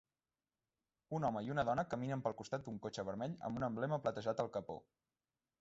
Un 1.17 1.27
home 1.27 1.43
i 1.49 1.53
una 1.57 1.65
dona 1.69 1.85
caminen 1.91 2.25
pel 2.29 2.37
costat 2.41 2.65
d'un 2.69 2.81
cotxe 2.87 3.05
vermell 3.13 3.37
amb 3.51 3.63
un 3.63 3.69
emblema 3.71 4.01
platejat 4.07 4.43
al 4.47 4.55
capó. 4.57 4.81